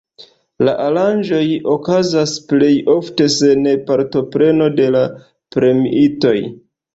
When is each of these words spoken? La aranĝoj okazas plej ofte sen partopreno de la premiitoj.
La 0.67 0.71
aranĝoj 0.85 1.41
okazas 1.73 2.33
plej 2.53 2.69
ofte 2.93 3.27
sen 3.35 3.69
partopreno 3.91 4.71
de 4.81 4.89
la 4.97 5.05
premiitoj. 5.59 6.35